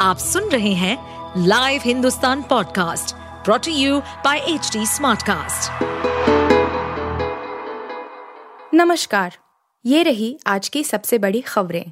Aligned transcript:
आप 0.00 0.18
सुन 0.18 0.48
रहे 0.48 0.72
हैं 0.72 0.96
live 1.46 1.80
Hindustan 1.84 2.42
podcast 2.42 3.14
brought to 3.44 3.72
you 3.72 4.00
by 4.00 4.38
H 4.38 4.70
Smartcast. 4.76 5.82
नमस्कार, 8.74 9.36
ये 9.84 10.02
रही 10.02 10.38
आज 10.46 10.68
की 10.68 10.84
सबसे 10.84 11.18
बड़ी 11.18 11.40
खबरें 11.40 11.84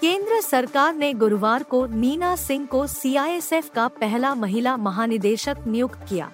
केंद्र 0.00 0.40
सरकार 0.40 0.94
ने 0.94 1.12
गुरुवार 1.12 1.62
को 1.62 1.86
नीना 1.86 2.36
सिंह 2.36 2.66
को 2.66 2.86
सीआईएसएफ 2.86 3.70
का 3.74 3.88
पहला 3.88 4.34
महिला 4.34 4.76
महानिदेशक 4.76 5.56
नियुक्त 5.66 6.06
किया 6.08 6.30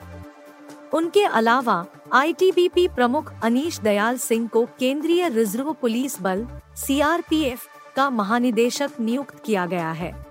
उनके 0.95 1.25
अलावा 1.25 1.87
आईटीबीपी 2.13 2.89
प्रमुख 2.89 3.33
अनीश 3.43 3.81
दयाल 3.81 4.19
सिंह 4.19 4.49
को 4.49 4.69
केंद्रीय 4.79 5.29
रिज़र्व 5.29 5.73
पुलिस 5.73 6.21
बल 6.23 6.47
सीआरपीएफ 6.77 7.67
का 7.97 8.11
महानिदेशक 8.11 8.91
नियुक्त 9.01 9.43
किया 9.45 9.67
गया 9.67 9.91
है। 9.91 10.27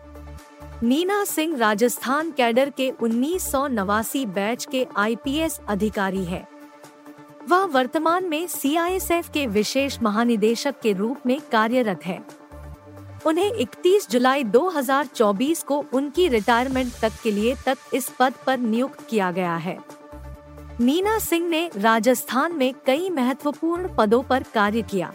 नीना 0.84 1.24
सिंह 1.24 1.58
राजस्थान 1.58 2.32
कैडर 2.32 2.70
के 2.70 2.90
उन्नीस 2.90 3.52
सौ 3.52 3.68
नवासी 3.68 4.26
बैच 4.26 4.68
के 4.72 4.88
आईपीएस 4.98 5.60
अधिकारी 5.68 6.26
है। 6.26 6.48
वह 7.50 7.64
वर्तमान 7.64 8.26
में 8.26 8.48
सीआईएसएफ 8.48 9.30
के 9.30 9.48
विशेष 9.48 10.02
महानिदेशक 10.02 10.76
के 10.82 10.94
रूप 10.94 11.18
में 11.26 11.42
कार्यरत 11.52 12.06
है। 12.06 12.24
उन्हें 13.26 13.52
31 13.52 14.10
जुलाई 14.10 14.44
2024 14.44 15.64
को 15.64 15.86
उनकी 15.94 16.28
रिटायरमेंट 16.28 16.94
तक 17.02 17.12
के 17.24 17.32
लिए 17.32 17.56
तक 17.66 17.78
इस 17.94 18.10
पद 18.20 18.34
पर 18.46 18.58
नियुक्त 18.58 19.08
किया 19.10 19.32
गया 19.32 19.56
है। 19.56 19.97
नीना 20.80 21.18
सिंह 21.20 21.48
ने 21.50 21.70
राजस्थान 21.76 22.54
में 22.56 22.74
कई 22.86 23.10
महत्वपूर्ण 23.10 23.96
पदों 23.96 24.22
पर 24.24 24.44
कार्य 24.54 24.82
किया। 24.82 25.14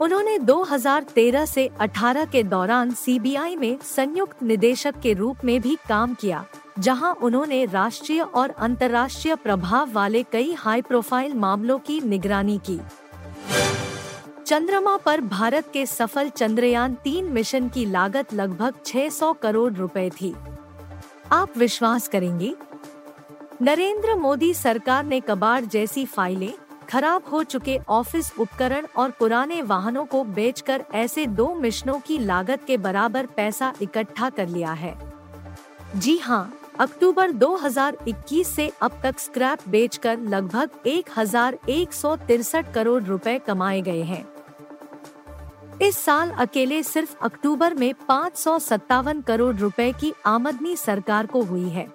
उन्होंने 0.00 0.38
2013 0.38 1.46
से 1.46 1.66
18 1.80 2.26
के 2.26 2.42
दौरान 2.42 2.90
सीबीआई 2.90 3.56
में 3.56 3.78
संयुक्त 3.82 4.42
निदेशक 4.42 5.00
के 5.02 5.12
रूप 5.12 5.44
में 5.44 5.60
भी 5.60 5.76
काम 5.88 6.14
किया, 6.14 6.44
जहाँ 6.78 7.14
उन्होंने 7.14 7.64
राष्ट्रीय 7.64 8.20
और 8.20 8.50
अंतर्राष्ट्रीय 8.50 9.34
प्रभाव 9.34 9.92
वाले 9.92 10.22
कई 10.22 10.52
हाई 10.52 10.82
प्रोफ़ाइल 10.82 11.34
मामलों 11.34 11.78
की 11.78 12.00
निगरानी 12.00 12.60
की। 12.70 12.80
चंद्रमा 14.46 14.96
पर 14.96 15.20
भारत 15.20 15.70
के 15.72 15.86
सफल 15.86 16.28
चंद्रयान 16.28 16.94
तीन 16.94 17.24
मिशन 17.24 17.68
की 17.68 17.84
लागत 17.86 18.34
लगभग 18.34 18.74
600 18.86 19.32
करोड़ 19.32 19.72
रुपए 19.72 20.10
थी। 20.10 20.34
आप 21.32 21.58
विश्वास 21.58 22.08
करेंगे 22.08 22.54
नरेंद्र 23.62 24.14
मोदी 24.14 24.52
सरकार 24.54 25.04
ने 25.04 25.18
कबाड़ 25.20 25.64
जैसी 25.64 26.04
फाइलें, 26.06 26.52
खराब 26.88 27.22
हो 27.32 27.42
चुके 27.44 27.78
ऑफ़िस 27.88 28.30
उपकरण 28.38 28.86
और 28.96 29.10
पुराने 29.10 29.60
वाहनों 29.62 30.04
को 30.04 30.22
बेचकर 30.26 30.84
ऐसे 30.94 31.26
दो 31.26 31.54
मिशनों 31.54 31.98
की 32.00 32.18
लागत 32.18 32.64
के 32.66 32.76
बराबर 32.76 33.26
पैसा 33.26 33.72
इकट्ठा 33.82 34.30
कर 34.30 34.48
लिया 34.48 34.72
है। 34.72 34.94
जी 35.96 36.16
हाँ 36.18 36.52
अक्टूबर 36.80 37.32
2021 37.32 38.44
से 38.46 38.70
अब 38.82 39.00
तक 39.02 39.18
स्क्रैप 39.18 39.68
बेचकर 39.68 40.18
लगभग 40.20 40.86
एक 40.86 41.10
हज़ार 41.16 41.58
एक 41.68 41.92
सौ 41.92 42.16
तिरसठ 42.18 42.72
करोड़ 42.74 43.02
रुपए 43.02 43.38
कमाए 43.38 43.80
गए 43.82 44.02
हैं। 44.04 44.24
इस 45.82 45.98
साल 45.98 46.30
अकेले 46.30 46.82
सिर्फ़ 46.82 47.16
अक्टूबर 47.22 47.74
में 47.74 47.92
पाँच 48.08 48.36
सौ 48.36 48.58
सत्तावन 48.58 49.20
करोड़ 49.20 49.54
रुपए 49.56 49.92
की 49.92 50.14
आमदनी 50.26 50.76
सरकार 50.76 51.26
को 51.26 51.42
हुई 51.42 51.68
है। 51.68 51.86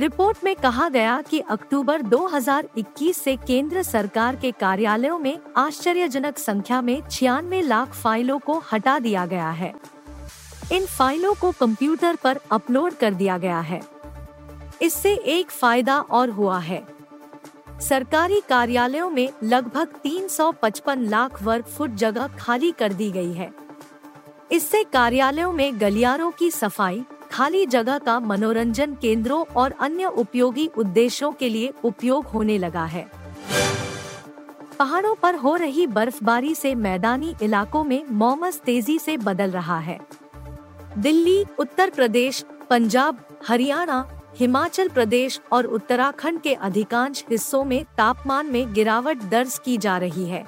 रिपोर्ट 0.00 0.38
में 0.44 0.56
कहा 0.56 0.88
गया 0.88 1.22
कि 1.22 1.38
अक्टूबर 1.40 2.02
2021 2.02 3.16
से 3.16 3.36
केंद्र 3.36 3.82
सरकार 3.82 4.36
के 4.36 4.50
कार्यालयों 4.50 5.18
में 5.18 5.38
आश्चर्यजनक 5.56 6.38
संख्या 6.38 6.80
में 6.82 7.02
छियानवे 7.10 7.60
लाख 7.62 7.92
फाइलों 7.94 8.38
को 8.38 8.62
हटा 8.72 8.98
दिया 8.98 9.26
गया 9.26 9.50
है। 9.50 9.72
इन 10.72 10.86
फाइलों 10.86 11.34
को 11.34 11.52
कंप्यूटर 11.52 12.16
पर 12.16 12.40
अपलोड 12.50 12.94
कर 12.94 13.14
दिया 13.14 13.38
गया 13.38 13.60
है। 13.60 13.80
इससे 14.82 15.14
एक 15.14 15.50
फ़ायदा 15.50 16.00
और 16.00 16.30
हुआ 16.30 16.58
है। 16.58 16.82
सरकारी 17.80 18.42
कार्यालयों 18.48 19.10
में 19.10 19.28
लगभग 19.42 19.94
355 20.04 20.98
लाख 20.98 21.42
वर्ग 21.42 21.64
फुट 21.64 21.90
जगह 21.90 22.26
खाली 22.26 22.72
कर 22.72 22.92
दी 22.92 23.10
गई 23.10 23.32
है। 23.32 23.52
इससे 24.52 24.84
कार्यालयों 24.84 25.52
में 25.52 25.80
गलियारों 25.80 26.30
की 26.30 26.50
सफ़ाई 26.50 27.04
खाली 27.30 27.66
जगह 27.66 27.98
का 27.98 28.20
मनोरंजन 28.20 28.94
केंद्रों 28.94 29.44
और 29.56 29.74
अन्य 29.80 30.06
उपयोगी 30.06 30.66
उद्देश्यों 30.78 31.32
के 31.32 31.48
लिए 31.48 31.72
उपयोग 31.84 32.26
होने 32.26 32.58
लगा 32.58 32.84
है। 32.84 33.10
पहाड़ों 34.78 35.14
पर 35.14 35.34
हो 35.34 35.56
रही 35.56 35.86
बर्फबारी 35.86 36.54
से 36.54 36.74
मैदानी 36.74 37.34
इलाकों 37.42 37.84
में 37.84 38.04
मौमस 38.10 38.60
तेज़ी 38.60 38.98
से 38.98 39.16
बदल 39.16 39.50
रहा 39.50 39.78
है। 39.78 39.98
दिल्ली, 40.98 41.44
उत्तर 41.58 41.90
प्रदेश, 41.90 42.44
पंजाब, 42.70 43.18
हरियाणा, 43.48 44.06
हिमाचल 44.36 44.88
प्रदेश 44.88 45.40
और 45.52 45.66
उत्तराखंड 45.66 46.40
के 46.40 46.54
अधिकांश 46.54 47.24
हिस्सों 47.30 47.64
में 47.64 47.84
तापमान 47.98 48.46
में 48.46 48.72
गिरावट 48.72 49.22
दर्ज 49.22 49.58
की 49.64 49.76
जा 49.78 49.98
रही 49.98 50.24
है। 50.24 50.44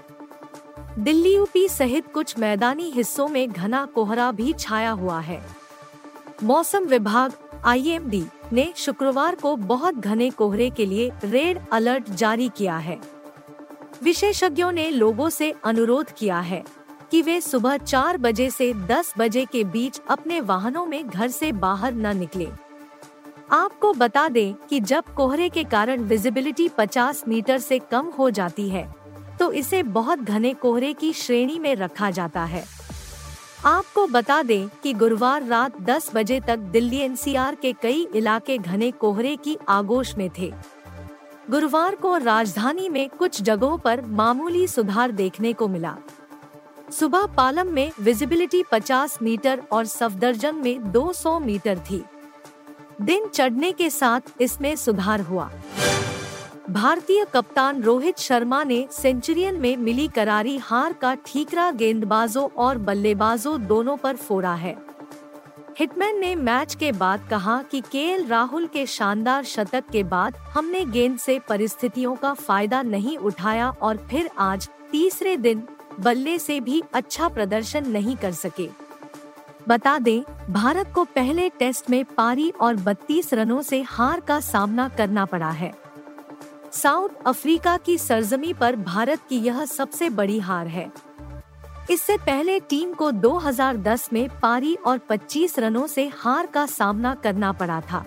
दिल्ली 0.99 1.34
यूपी 1.34 1.69
सहित 1.69 2.12
कुछ 2.14 2.38
मैदानी 2.38 2.91
हिस्सों 2.91 3.28
में 3.28 3.53
घना 3.53 3.84
कोहरा 3.84 4.31
भी 4.32 4.53
छाया 4.53 4.91
हुआ 4.91 5.20
है। 5.20 5.61
मौसम 6.42 6.84
विभाग 6.84 7.32
आईएमडी 7.64 8.25
ने 8.53 8.72
शुक्रवार 8.76 9.34
को 9.34 9.54
बहुत 9.56 9.94
घने 9.94 10.30
कोहरे 10.30 10.69
के 10.70 10.86
लिए 10.86 11.10
रेड 11.25 11.58
अलर्ट 11.72 12.10
जारी 12.10 12.48
किया 12.48 12.76
है। 12.76 12.98
विशेषज्ञों 14.03 14.70
ने 14.72 14.88
लोगों 14.91 15.28
से 15.31 15.52
अनुरोध 15.64 16.10
किया 16.10 16.41
है 16.41 16.62
कि 17.10 17.22
वे 17.22 17.41
सुबह 17.41 17.76
चार 17.76 18.19
बजे 18.19 18.50
से 18.50 18.72
दस 18.88 19.12
बजे 19.19 19.44
के 19.44 19.64
बीच 19.64 20.00
अपने 20.10 20.41
वाहनों 20.41 20.84
में 20.86 21.08
घर 21.08 21.28
से 21.28 21.52
बाहर 21.52 21.94
न 21.94 22.16
निकले। 22.16 22.48
आपको 23.52 23.92
बता 23.92 24.28
दें 24.28 24.54
कि 24.69 24.81
जब 24.81 25.14
कोहरे 25.16 25.48
के 25.48 25.64
कारण 25.64 26.02
विजिबिलिटी 26.02 26.69
50 26.69 27.26
मीटर 27.28 27.58
से 27.58 27.78
कम 27.91 28.12
हो 28.19 28.31
जाती 28.31 28.69
है 28.69 28.86
तो 29.41 29.52
इसे 29.52 29.82
बहुत 29.82 30.19
घने 30.19 30.54
कोहरे 30.54 30.92
की 30.92 31.12
श्रेणी 31.12 31.58
में 31.58 31.75
रखा 31.76 32.10
जाता 32.10 32.44
है। 32.44 32.64
आपको 33.64 34.06
बता 34.06 34.42
दें 34.42 34.68
कि 34.82 34.92
गुरुवार 34.92 35.42
रात 35.42 35.80
10 35.80 36.10
बजे 36.14 36.40
तक 36.40 36.58
दिल्ली 36.58 36.96
एनसीआर 36.96 37.54
के 37.54 37.72
कई 37.72 38.08
इलाके 38.14 38.56
घने 38.58 38.90
कोहरे 38.90 39.36
की 39.36 39.56
आगोश 39.68 40.14
में 40.16 40.30
थे। 40.38 40.52
गुरुवार 41.50 41.94
को 41.94 42.16
राजधानी 42.16 42.88
में 42.88 43.08
कुछ 43.08 43.42
जगहों 43.42 43.78
पर 43.78 44.00
मामूली 44.00 44.66
सुधार 44.66 45.10
देखने 45.10 45.52
को 45.52 45.68
मिला। 45.68 45.96
सुबह 46.90 47.26
पालम 47.26 47.66
में 47.66 47.90
विजिबिलिटी 48.00 48.62
50 48.72 49.18
मीटर 49.22 49.62
और 49.72 49.84
सफदरजंग 49.84 50.62
में 50.62 50.92
200 50.92 51.38
मीटर 51.40 51.78
थी। 51.78 52.02
दिन 53.02 53.28
चढ़ने 53.28 53.72
के 53.72 53.90
साथ 53.90 54.20
इसमें 54.40 54.76
सुधार 54.76 55.20
हुआ। 55.20 55.50
भारतीय 56.70 57.24
कप्तान 57.24 57.82
रोहित 57.82 58.18
शर्मा 58.18 58.64
ने 58.64 58.88
सेंचुरियन 58.92 59.54
में 59.54 59.76
मिली 59.76 60.08
करारी 60.08 60.58
हार 60.58 60.92
का 60.92 61.14
ठीकरा 61.14 61.70
गेंदबाजों 61.70 62.48
और 62.56 62.78
बल्लेबाजों 62.78 63.66
दोनों 63.66 63.96
पर 63.96 64.16
फोड़ा 64.16 64.54
है। 64.54 64.76
हिटमैन 65.78 66.20
ने 66.20 66.34
मैच 66.34 66.74
के 66.74 66.92
बाद 66.92 67.26
कहा 67.30 67.62
कि 67.62 67.80
के 67.80 68.26
राहुल 68.26 68.66
के 68.66 68.86
शानदार 68.86 69.44
शतक 69.44 69.84
के 69.92 70.02
बाद 70.02 70.36
हमने 70.36 70.84
गेंद 70.84 71.18
से 71.18 71.38
परिस्थितियों 71.48 72.14
का 72.16 72.34
फ़ायदा 72.34 72.82
नहीं 72.82 73.16
उठाया 73.18 73.70
और 73.70 73.96
फिर 74.10 74.30
आज 74.38 74.68
तीसरे 74.92 75.36
दिन 75.36 75.62
बल्ले 76.00 76.38
से 76.38 76.60
भी 76.60 76.82
अच्छा 76.94 77.28
प्रदर्शन 77.28 77.88
नहीं 77.88 78.16
कर 78.16 78.32
सके। 78.32 78.68
बता 79.68 79.98
दें, 79.98 80.52
भारत 80.52 80.92
को 80.94 81.04
पहले 81.04 81.48
टेस्ट 81.48 81.90
में 81.90 82.04
पारी 82.04 82.52
और 82.60 82.76
32 82.76 83.34
रनों 83.34 83.62
से 83.62 83.82
हार 83.82 84.20
का 84.20 84.40
सामना 84.40 84.88
करना 84.88 85.24
पड़ा 85.24 85.50
है। 85.50 85.81
साउथ 86.72 87.08
अफ्रीका 87.26 87.76
की 87.76 87.96
सरजमी 87.98 88.52
पर 88.52 88.76
भारत 88.76 89.20
की 89.28 89.36
यह 89.36 89.64
सबसे 89.64 90.08
बड़ी 90.10 90.38
हार 90.38 90.66
है। 90.66 90.90
इससे 91.90 92.16
पहले 92.16 92.58
टीम 92.60 92.92
को 92.92 93.10
2010 93.12 94.08
में 94.12 94.28
पारी 94.40 94.74
और 94.76 94.98
25 95.10 95.58
रनों 95.58 95.86
से 95.86 96.06
हार 96.14 96.46
का 96.46 96.64
सामना 96.66 97.14
करना 97.14 97.50
पड़ा 97.52 97.80
था। 97.80 98.04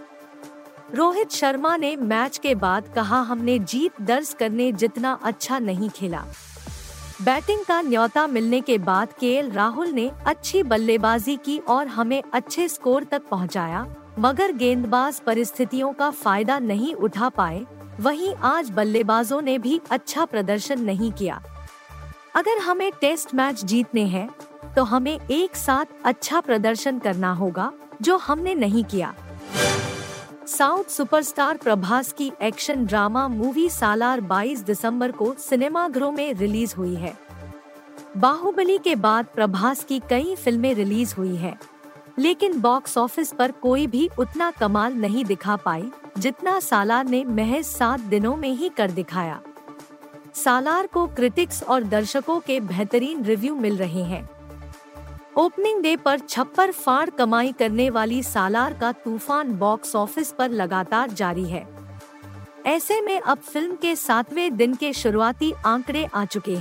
रोहित 0.95 1.31
शर्मा 1.31 1.75
ने 1.77 1.95
मैच 1.95 2.37
के 2.37 2.55
बाद 2.55 2.87
कहा 2.95 3.21
हमने 3.21 3.59
जीत 3.59 4.01
दर्ज 4.01 4.33
करने 4.39 4.71
जितना 4.71 5.19
अच्छा 5.23 5.59
नहीं 5.59 5.89
खेला। 5.89 6.23
बैटिंग 7.21 7.63
का 7.65 7.81
न्योता 7.81 8.25
मिलने 8.27 8.61
के 8.61 8.77
बाद 8.77 9.13
के 9.19 9.39
राहुल 9.49 9.87
ने 9.87 10.11
अच्छी 10.25 10.63
बल्लेबाजी 10.63 11.35
की 11.35 11.57
और 11.59 11.87
हमें 11.87 12.21
अच्छे 12.33 12.67
स्कोर 12.67 13.03
तक 13.03 13.27
पहुँचाया, 13.31 13.85
मगर 14.19 14.51
गेंदबाज 14.51 15.19
परिस्थितियों 15.19 15.93
का 15.93 16.09
फ़ायदा 16.09 16.59
नहीं 16.59 16.93
उठा 16.93 17.29
पाए 17.29 17.65
वहीं 17.99 18.33
आज 18.35 18.69
बल्लेबाजों 18.69 19.41
ने 19.41 19.57
भी 19.57 19.79
अच्छा 19.91 20.25
प्रदर्शन 20.25 20.81
नहीं 20.81 21.11
किया। 21.11 21.41
अगर 22.35 22.57
हमें 22.57 22.91
टेस्ट 23.01 23.33
मैच 23.35 23.63
जीतने 23.63 24.05
हैं 24.05 24.29
तो 24.75 24.83
हमें 24.83 25.19
एक 25.31 25.55
साथ 25.55 25.85
अच्छा 26.05 26.39
प्रदर्शन 26.41 26.99
करना 26.99 27.31
होगा 27.33 27.71
जो 28.01 28.17
हमने 28.17 28.55
नहीं 28.55 28.83
किया। 28.83 29.13
साउथ 30.47 30.91
सुपरस्टार 30.91 31.57
प्रभास 31.57 32.11
की 32.11 32.31
एक्शन 32.41 32.85
ड्रामा 32.85 33.27
मूवी 33.27 33.69
सालार 33.69 34.21
22 34.23 34.63
दिसंबर 34.63 35.11
को 35.11 35.33
सिनेमाघरों 35.39 36.11
में 36.11 36.33
रिलीज़ 36.33 36.75
हुई 36.75 36.95
है। 36.95 37.17
बाहुबली 38.17 38.77
के 38.77 38.95
बाद 38.95 39.25
प्रभास 39.35 39.83
की 39.83 40.01
कई 40.09 40.35
फ़िल्में 40.35 40.73
रिलीज़ 40.73 41.15
हुई 41.15 41.35
हैं, 41.35 41.57
लेकिन 42.19 42.59
बॉक्स 42.61 42.97
ऑफ़िस 42.97 43.33
पर 43.33 43.51
कोई 43.51 43.87
भी 43.87 44.09
उतना 44.19 44.51
कमाल 44.51 44.93
नहीं 44.95 45.25
दिखा 45.25 45.55
पाई। 45.55 45.91
जितना 46.17 46.59
सालार 46.59 47.05
ने 47.05 47.23
महज 47.25 47.65
सात 47.65 47.99
दिनों 47.99 48.35
में 48.35 48.49
ही 48.49 48.69
कर 48.69 48.91
दिखाया। 48.91 49.41
सालार 50.35 50.87
को 50.87 51.07
क्रिटिक्स 51.07 51.63
और 51.63 51.83
दर्शकों 51.83 52.39
के 52.39 52.59
बेहतरीन 52.59 53.23
रिव्यू 53.23 53.55
मिल 53.55 53.77
रहे 53.77 54.03
हैं। 54.03 54.29
ओपनिंग 55.37 55.81
डे 55.83 55.95
पर 55.95 56.19
छप्पर 56.19 56.71
फाड़ 56.71 57.09
कमाई 57.09 57.51
करने 57.51 57.89
वाली 57.89 58.23
सालार 58.23 58.73
का 58.73 58.91
तूफ़ान 58.91 59.51
बॉक्स 59.51 59.95
ऑफ़िस 59.95 60.31
पर 60.31 60.49
लगातार 60.49 61.09
जारी 61.09 61.45
है। 61.45 61.67
ऐसे 62.65 63.01
में 63.01 63.19
अब 63.19 63.37
फ़िल्म 63.37 63.75
के 63.75 63.95
सातवें 63.95 64.57
दिन 64.57 64.75
के 64.75 64.93
शुरुआती 64.93 65.53
आंकड़े 65.65 66.05
आ 66.05 66.25
चुके 66.25 66.51
हैं। 66.51 66.53